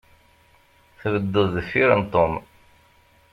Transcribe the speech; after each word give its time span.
Tbeddeḍ 0.99 1.47
deffir 1.55 1.89
n 1.99 2.03
Tom. 2.13 2.33